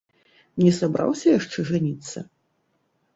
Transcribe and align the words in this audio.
Не 0.61 0.69
сабраўся 0.77 1.27
яшчэ 1.39 1.65
жаніцца? 1.71 2.25